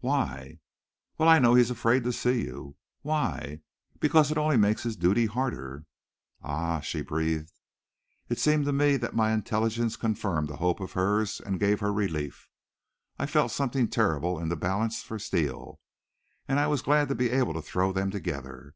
[0.00, 0.60] "Why?"
[1.18, 3.60] "Well, I know he's afraid to see you." "Why?"
[4.00, 5.84] "Because it only makes his duty harder."
[6.42, 7.52] "Ah!" she breathed.
[8.30, 11.92] It seemed to me that my intelligence confirmed a hope of hers and gave her
[11.92, 12.48] relief.
[13.18, 15.78] I felt something terrible in the balance for Steele.
[16.48, 18.74] And I was glad to be able to throw them together.